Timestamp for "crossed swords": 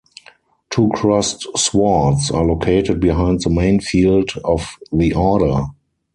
0.95-2.31